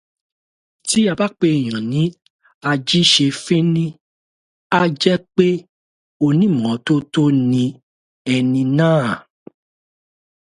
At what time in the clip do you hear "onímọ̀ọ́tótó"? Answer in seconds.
6.25-7.23